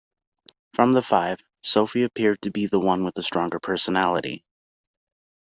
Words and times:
From 0.73 0.93
the 0.93 1.03
five, 1.03 1.43
Sophie 1.61 2.01
appeared 2.01 2.41
to 2.41 2.49
be 2.49 2.65
the 2.65 2.79
one 2.79 3.03
with 3.03 3.13
the 3.13 3.21
stronger 3.21 3.59
personality. 3.59 4.43